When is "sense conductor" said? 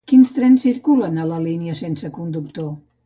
1.83-2.73